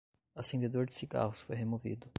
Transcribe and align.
Acendedor 0.35 0.87
de 0.87 0.95
cigarros 0.95 1.41
foi 1.41 1.55
removido 1.55 2.07